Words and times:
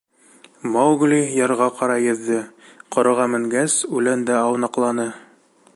Маугли 0.75 1.19
ярға 1.39 1.67
ҡарай 1.81 2.07
йөҙҙө, 2.07 2.39
ҡороға 2.97 3.29
менгәс, 3.35 3.77
үләндә 3.99 4.39
аунаҡланы. 4.39 5.07